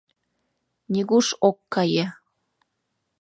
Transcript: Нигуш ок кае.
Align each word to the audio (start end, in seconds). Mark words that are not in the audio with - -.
Нигуш 0.91 1.27
ок 1.47 1.57
кае. 1.73 2.05